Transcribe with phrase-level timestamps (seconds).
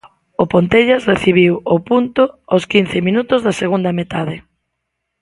[0.43, 4.35] O Pontellas recibiu o punto aos quince minutos da segunda metade.